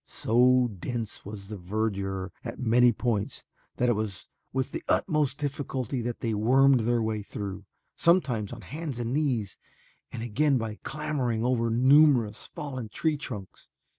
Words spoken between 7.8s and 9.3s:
sometimes on hands and